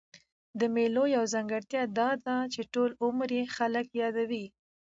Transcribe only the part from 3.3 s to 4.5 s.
ئې خلک يادوي.